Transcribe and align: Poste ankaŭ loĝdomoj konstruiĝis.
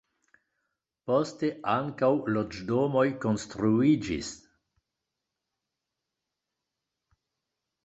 Poste 1.09 1.49
ankaŭ 1.73 2.09
loĝdomoj 2.37 3.05
konstruiĝis. 3.27 4.33